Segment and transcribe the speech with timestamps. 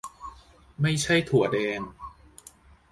[0.81, 1.79] ไม่ใช่ถั่วแดง